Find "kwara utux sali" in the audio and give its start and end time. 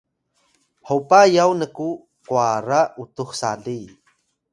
2.25-3.79